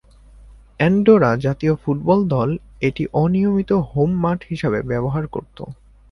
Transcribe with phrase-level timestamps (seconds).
[0.79, 2.49] Andorra জাতীয় football দল
[2.81, 5.63] এটি অনিয়মিত হোম মাঠ হিসাবে ব্যবহার করতো।